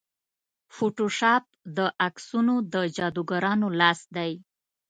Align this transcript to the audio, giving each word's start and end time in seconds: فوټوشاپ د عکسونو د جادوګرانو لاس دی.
فوټوشاپ 0.75 1.43
د 1.77 1.79
عکسونو 2.05 2.55
د 2.73 2.75
جادوګرانو 2.97 3.67
لاس 3.79 3.99
دی. 4.15 4.31